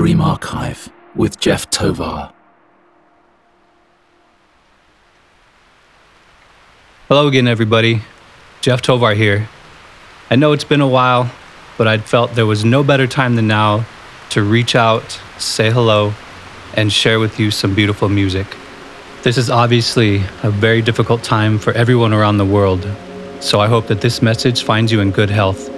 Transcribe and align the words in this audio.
Dream 0.00 0.22
Archive 0.22 0.90
with 1.14 1.38
Jeff 1.38 1.68
Tovar. 1.68 2.32
Hello 7.06 7.28
again, 7.28 7.46
everybody. 7.46 8.00
Jeff 8.62 8.80
Tovar 8.80 9.12
here. 9.12 9.50
I 10.30 10.36
know 10.36 10.52
it's 10.52 10.64
been 10.64 10.80
a 10.80 10.88
while, 10.88 11.30
but 11.76 11.86
I'd 11.86 12.02
felt 12.02 12.34
there 12.34 12.46
was 12.46 12.64
no 12.64 12.82
better 12.82 13.06
time 13.06 13.36
than 13.36 13.46
now 13.46 13.84
to 14.30 14.42
reach 14.42 14.74
out, 14.74 15.20
say 15.36 15.70
hello, 15.70 16.14
and 16.72 16.90
share 16.90 17.20
with 17.20 17.38
you 17.38 17.50
some 17.50 17.74
beautiful 17.74 18.08
music. 18.08 18.56
This 19.22 19.36
is 19.36 19.50
obviously 19.50 20.22
a 20.42 20.50
very 20.50 20.80
difficult 20.80 21.22
time 21.22 21.58
for 21.58 21.74
everyone 21.74 22.14
around 22.14 22.38
the 22.38 22.46
world, 22.46 22.90
so 23.40 23.60
I 23.60 23.68
hope 23.68 23.86
that 23.88 24.00
this 24.00 24.22
message 24.22 24.62
finds 24.62 24.90
you 24.90 25.00
in 25.00 25.10
good 25.10 25.28
health. 25.28 25.68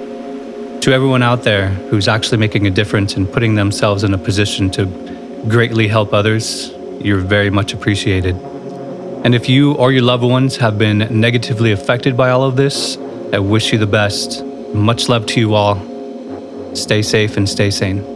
To 0.83 0.93
everyone 0.93 1.23
out 1.23 1.45
there 1.45 1.69
who's 1.69 2.09
actually 2.09 2.39
making 2.39 2.67
a 2.67 2.71
difference 2.71 3.15
and 3.15 3.33
putting 3.33 3.55
themselves 3.55 4.03
in 4.03 4.13
a 4.15 4.19
position 4.19 4.69
to 4.73 4.87
greatly 5.49 5.87
help 5.87 6.13
others, 6.13 6.73
you're 7.01 7.21
very 7.21 7.51
much 7.51 7.73
appreciated. 7.73 8.35
And 9.25 9.33
if 9.33 9.49
you 9.49 9.75
or 9.75 9.93
your 9.93 10.03
loved 10.03 10.25
ones 10.25 10.57
have 10.57 10.79
been 10.79 10.99
negatively 11.21 11.71
affected 11.71 12.17
by 12.17 12.31
all 12.31 12.43
of 12.43 12.57
this, 12.57 12.97
I 13.33 13.39
wish 13.39 13.73
you 13.73 13.79
the 13.79 13.87
best. 13.87 14.45
Much 14.75 15.09
love 15.09 15.25
to 15.27 15.39
you 15.39 15.55
all. 15.55 15.77
Stay 16.75 17.03
safe 17.03 17.37
and 17.37 17.49
stay 17.49 17.71
sane. 17.71 18.12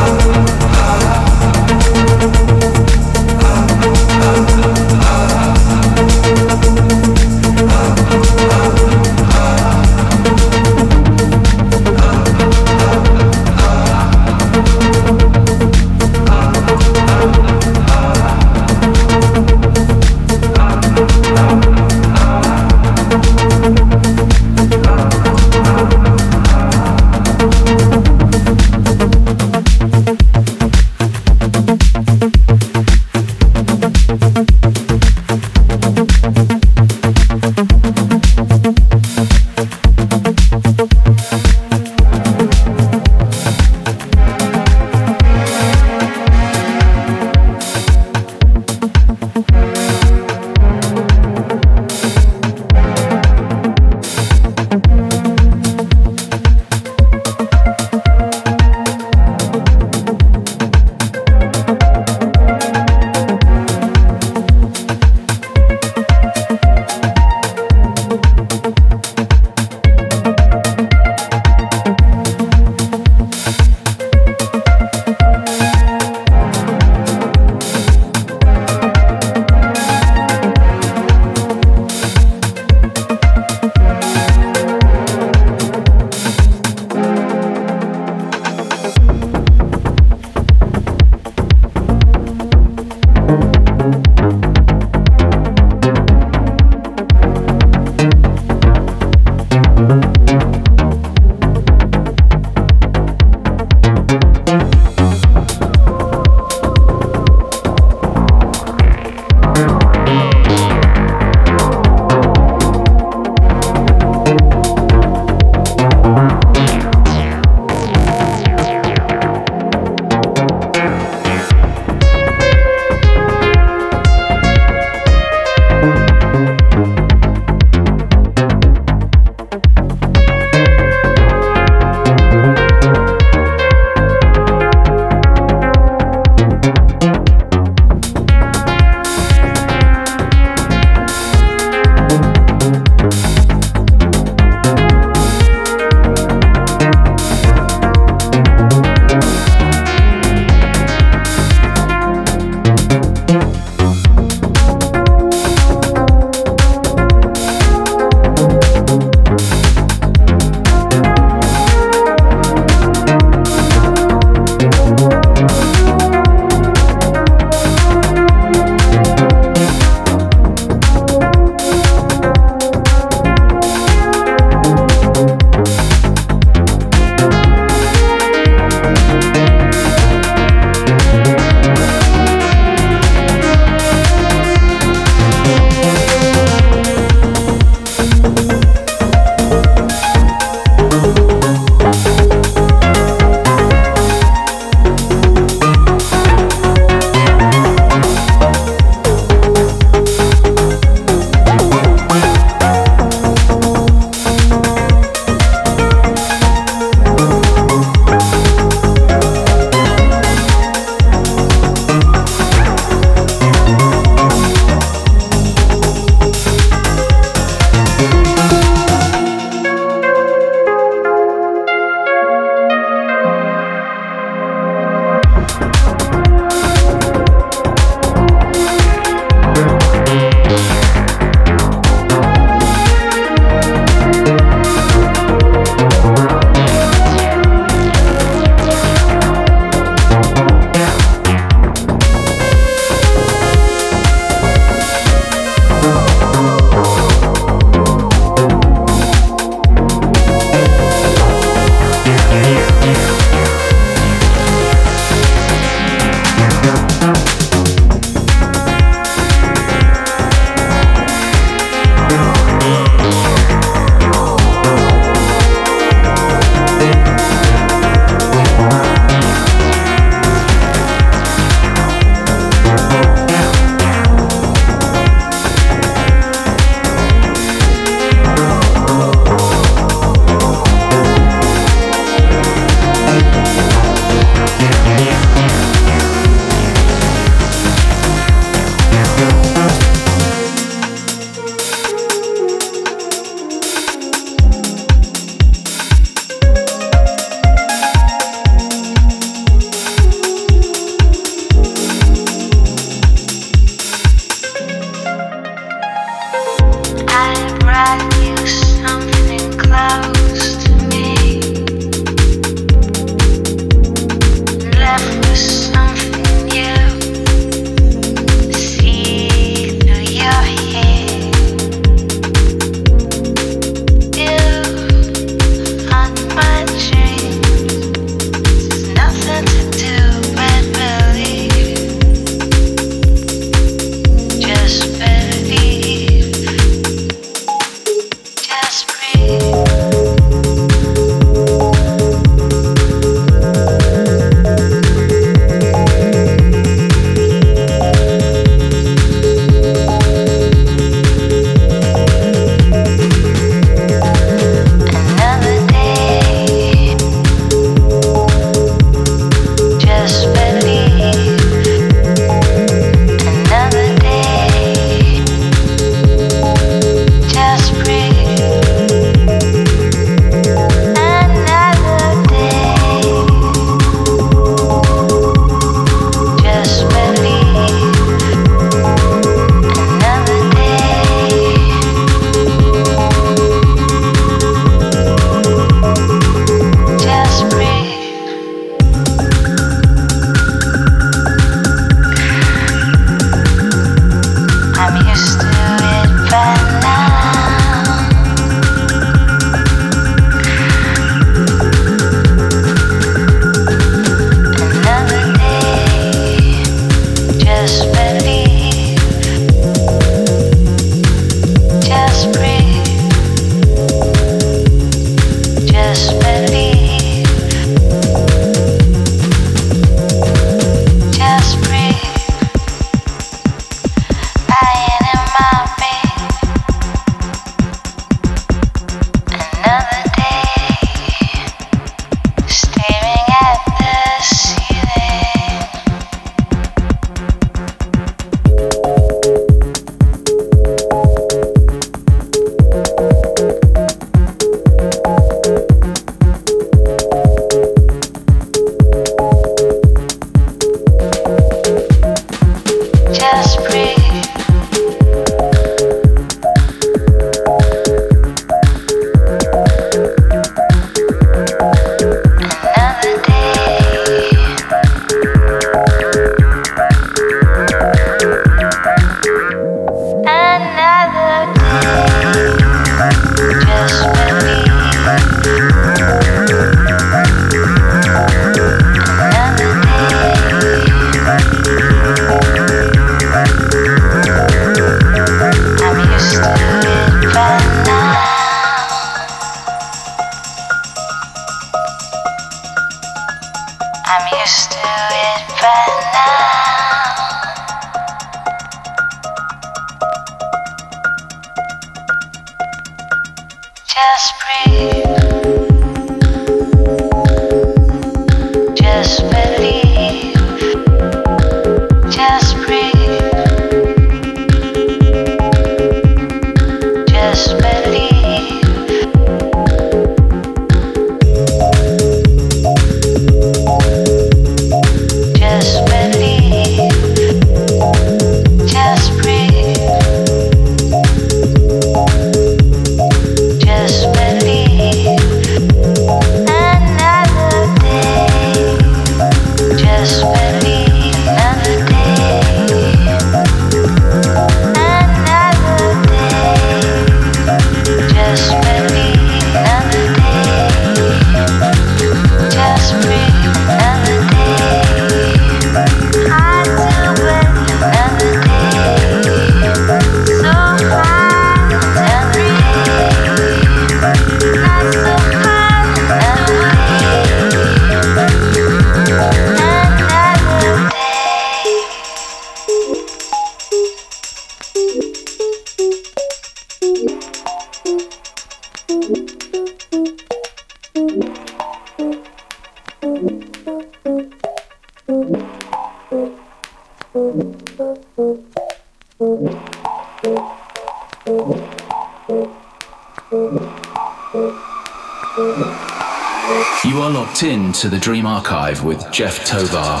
To 597.84 597.90
the 597.90 597.98
Dream 597.98 598.24
Archive 598.24 598.82
with 598.82 599.12
Jeff 599.12 599.44
Tovar. 599.44 600.00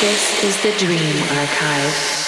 This 0.00 0.42
is 0.42 0.60
the 0.64 0.76
Dream 0.76 1.22
Archive. 1.38 2.19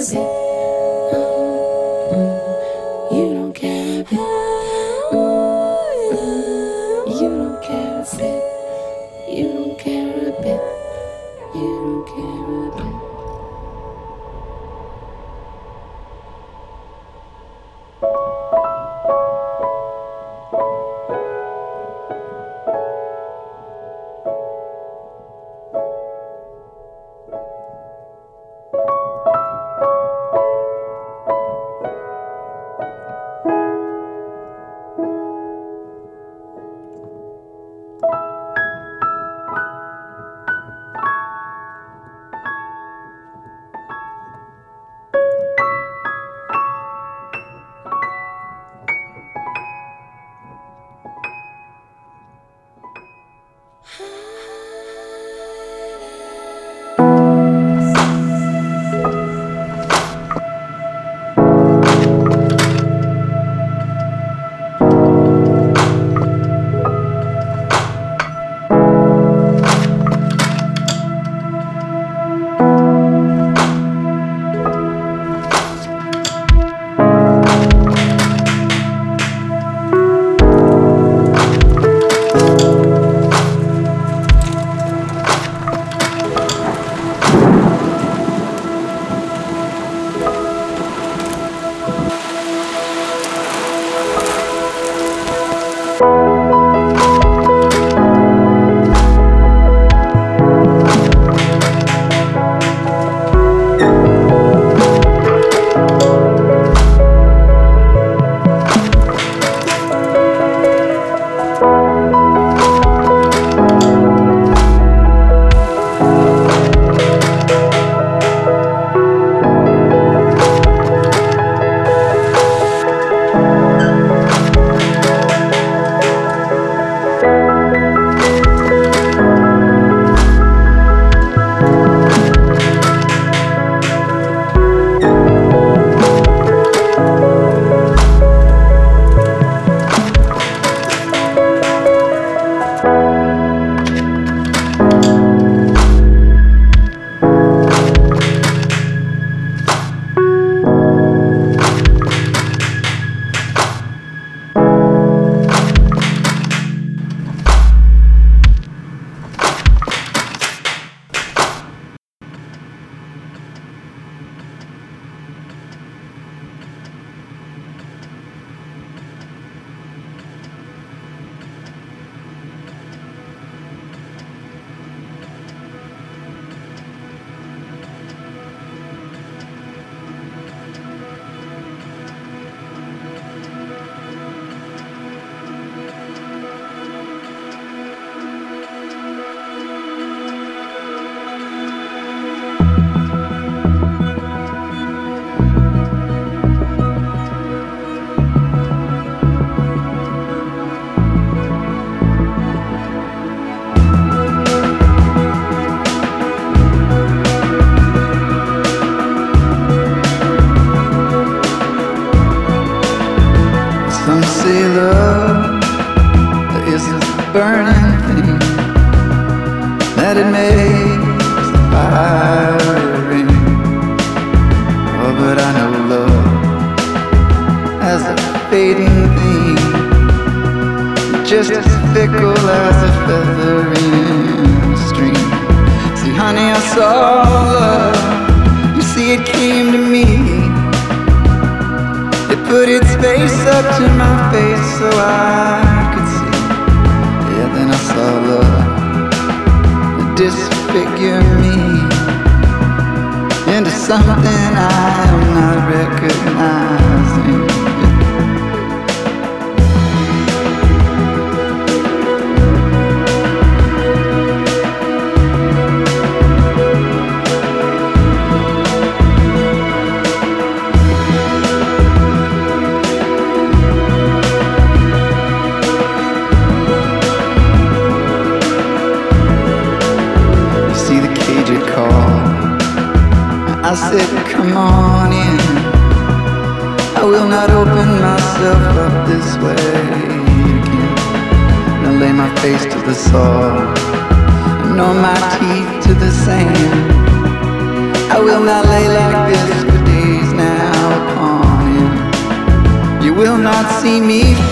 a 0.00 0.39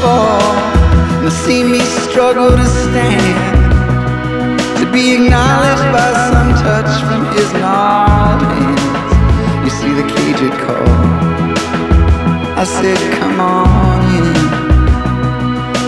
fall 0.01 0.43
and 1.23 1.33
see 1.33 1.63
me 1.65 1.81
struggle 2.07 2.51
to 2.51 2.67
stand, 2.83 3.59
to 4.79 4.85
be 4.93 5.15
acknowledged 5.15 5.89
by 5.97 6.09
some 6.31 6.51
touch 6.65 6.93
from 7.07 7.23
his 7.35 7.53
gnarled 7.61 8.43
hands. 8.43 9.65
You 9.65 9.71
see 9.81 9.93
the 10.01 10.07
cage 10.15 10.41
had. 10.41 10.89
I 12.63 12.65
said, 12.65 12.99
Come 13.21 13.41
on 13.41 13.99
in. 14.17 14.29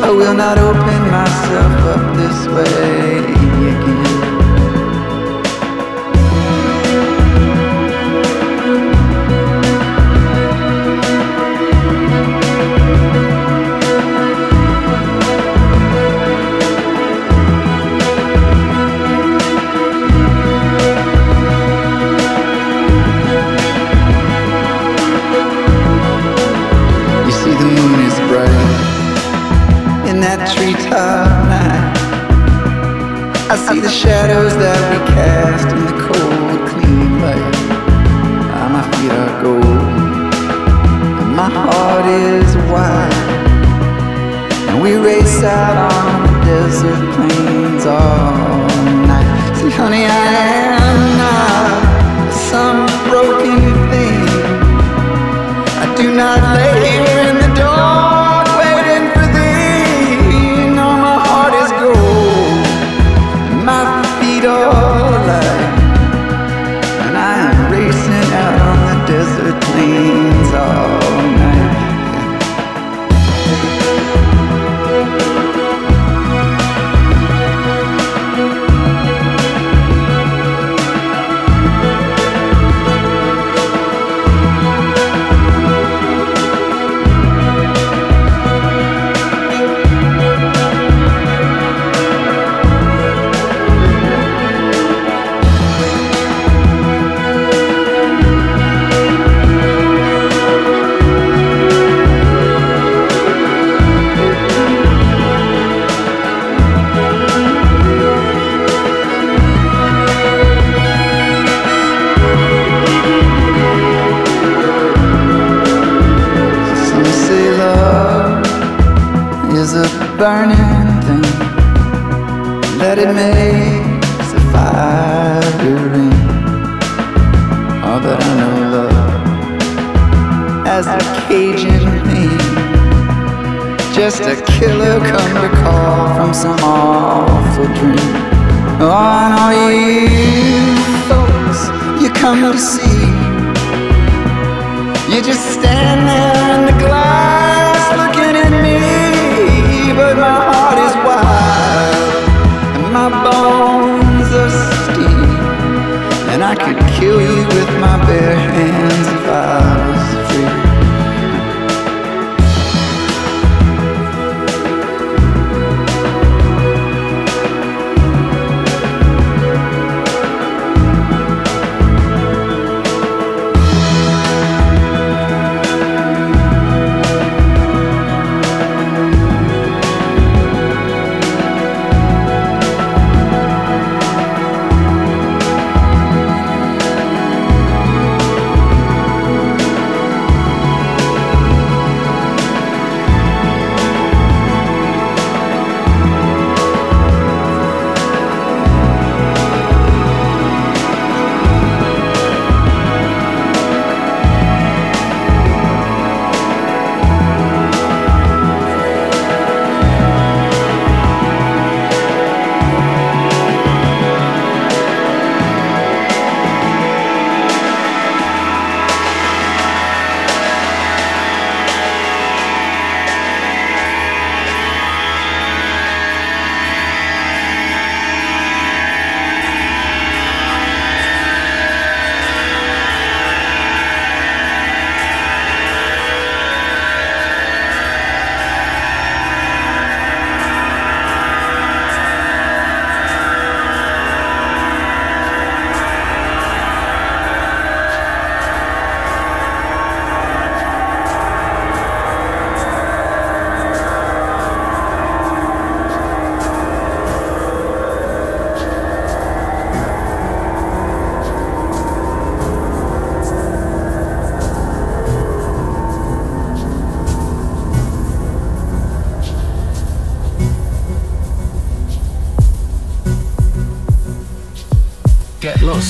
I 0.03 0.11
will 0.11 0.35
not 0.35 0.57
open 0.59 1.01
myself 1.19 1.75
up 1.95 2.17
this 2.17 2.39
way 2.55 3.19
again. 3.73 4.10
see 33.73 33.81
the 33.81 33.89
shadows 33.89 34.53
that 34.57 34.81
we 34.91 34.99
cast 35.15 35.69
in 35.71 35.83
the 35.87 35.97
cold, 36.07 36.59
clean 36.71 37.21
light. 37.23 37.55
Ah, 38.51 38.67
my 38.75 38.83
feet 38.91 39.13
are 39.23 39.35
gold, 39.43 39.95
and 41.23 41.31
my 41.37 41.49
heart 41.49 42.07
is 42.07 42.51
wide. 42.73 43.29
And 44.69 44.83
we 44.83 44.97
race 44.97 45.43
out 45.45 45.77
on 45.93 46.27
the 46.27 46.35
desert 46.51 47.03
plains 47.15 47.87
all 47.87 48.67
night. 49.07 49.31
See, 49.59 49.71
honey, 49.71 50.05
I 50.05 50.27
am 50.83 50.99
not 51.23 52.33
some 52.51 52.81
broken 53.09 53.61
thing. 53.91 54.27
I 55.83 55.87
do 55.97 56.07
not 56.23 56.41
lay 56.57 56.75
here 56.91 57.21
in 57.31 57.37
the 57.37 57.55
dark. 57.55 58.00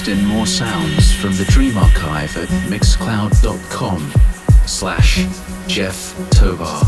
Lost 0.00 0.08
in 0.08 0.24
more 0.26 0.46
sounds 0.46 1.12
from 1.12 1.34
the 1.36 1.44
Dream 1.46 1.76
Archive 1.76 2.36
at 2.36 2.48
mixcloud.com 2.70 4.12
slash 4.66 5.26
Jeff 5.66 6.14
Tovar. 6.30 6.79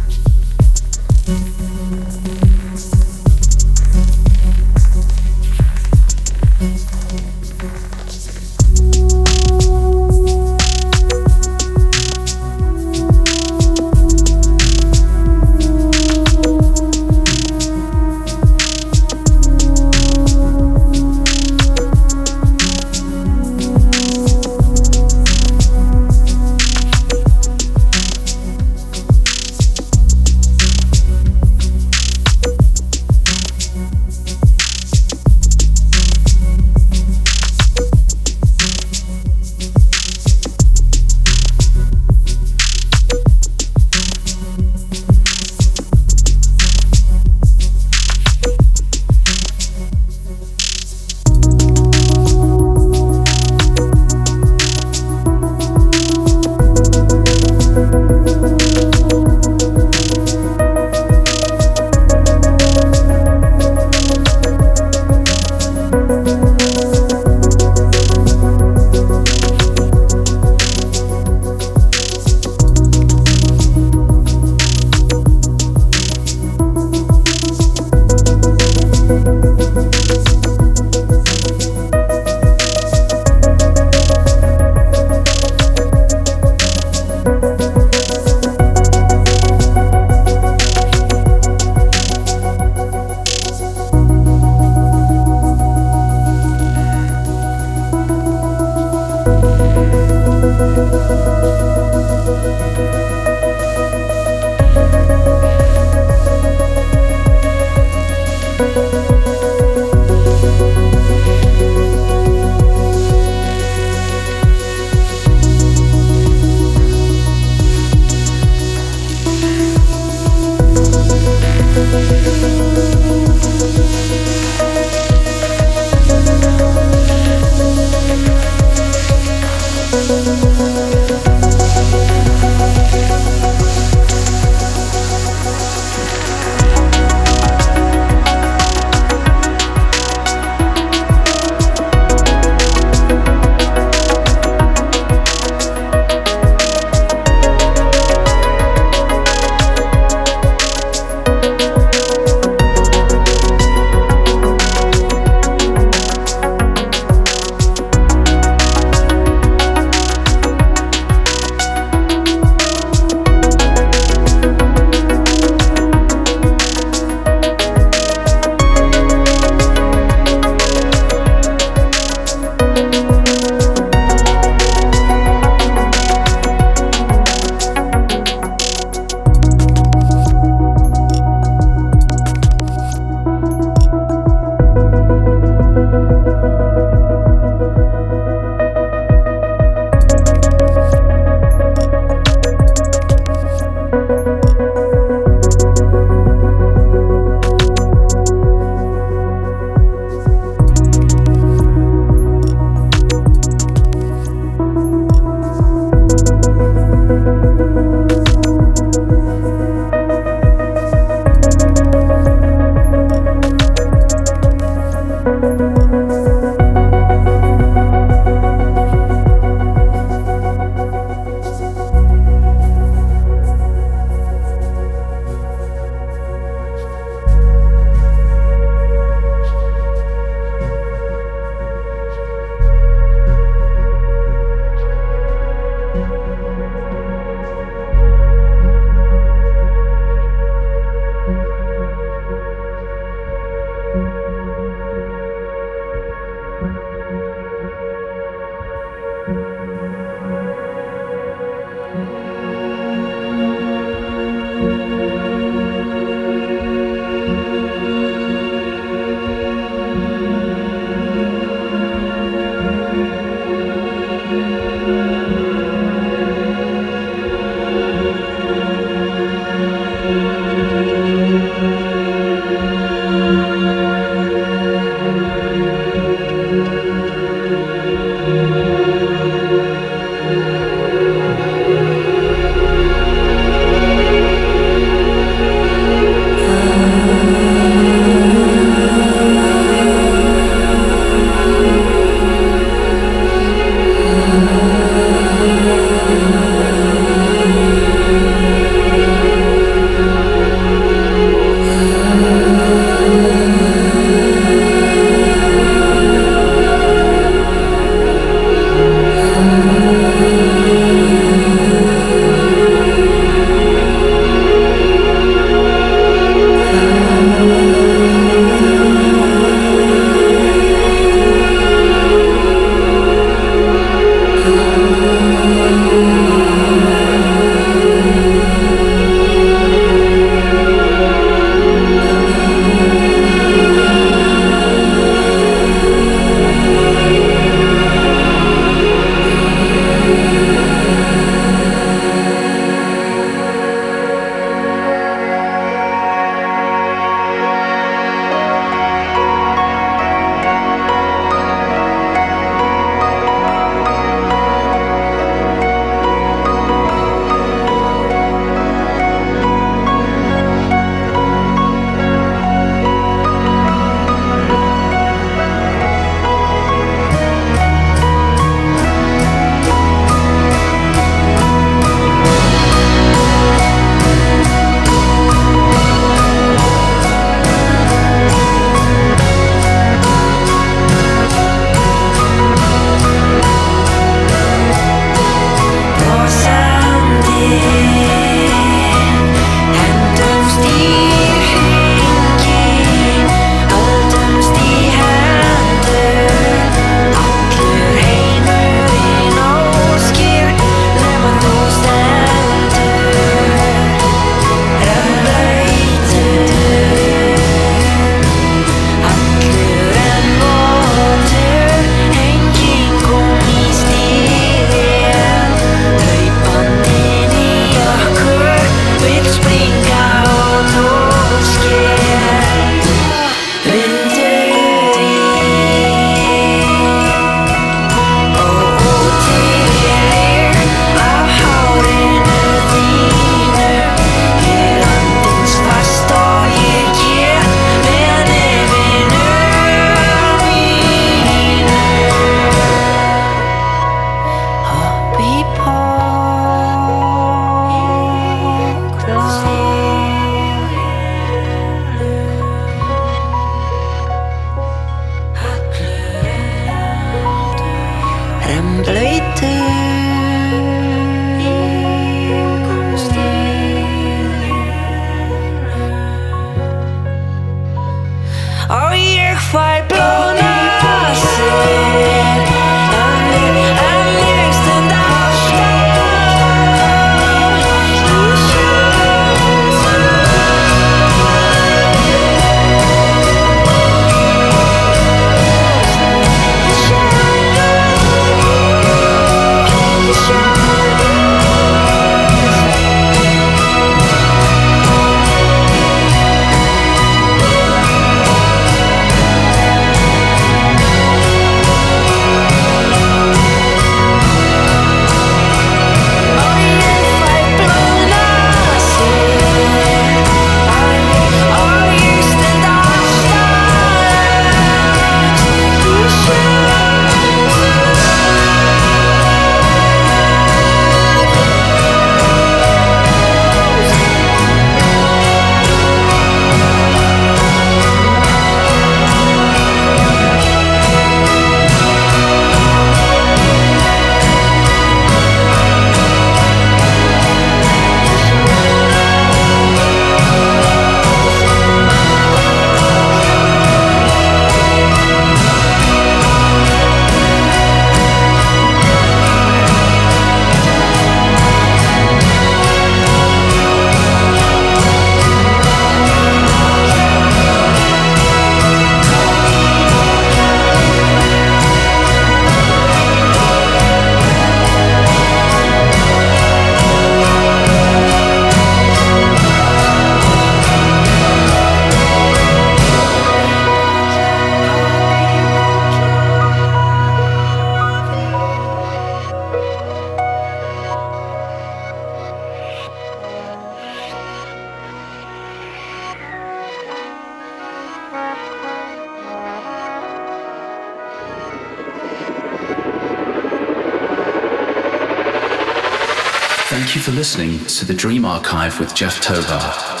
Listening 597.21 597.63
to 597.65 597.85
the 597.85 597.93
Dream 597.93 598.25
Archive 598.25 598.79
with 598.79 598.95
Jeff 598.95 599.21
Tovar. 599.21 600.00